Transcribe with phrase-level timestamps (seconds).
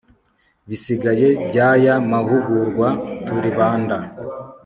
[0.69, 2.87] bisigaye by'aya mahugurwa
[3.25, 3.97] turibanda